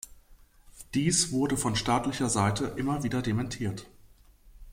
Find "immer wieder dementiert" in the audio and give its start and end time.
2.75-3.85